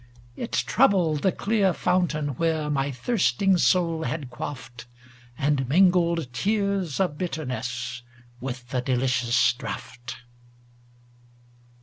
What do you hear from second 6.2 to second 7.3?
tears of